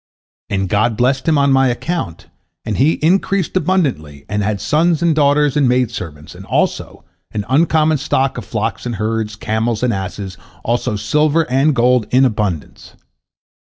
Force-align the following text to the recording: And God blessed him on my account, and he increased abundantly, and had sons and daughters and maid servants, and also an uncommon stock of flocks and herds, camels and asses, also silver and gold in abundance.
And 0.49 0.67
God 0.67 0.97
blessed 0.97 1.27
him 1.27 1.37
on 1.37 1.51
my 1.51 1.67
account, 1.67 2.25
and 2.65 2.77
he 2.77 2.93
increased 3.03 3.55
abundantly, 3.55 4.25
and 4.27 4.41
had 4.41 4.59
sons 4.59 5.03
and 5.03 5.13
daughters 5.13 5.55
and 5.55 5.69
maid 5.69 5.91
servants, 5.91 6.33
and 6.33 6.43
also 6.47 7.05
an 7.33 7.45
uncommon 7.47 7.99
stock 7.99 8.39
of 8.39 8.43
flocks 8.43 8.87
and 8.87 8.95
herds, 8.95 9.35
camels 9.35 9.83
and 9.83 9.93
asses, 9.93 10.37
also 10.63 10.95
silver 10.95 11.47
and 11.51 11.75
gold 11.75 12.07
in 12.09 12.25
abundance. 12.25 12.95